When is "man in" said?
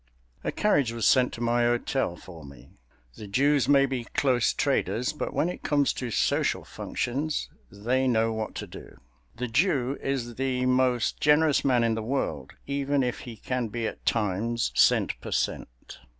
11.63-11.93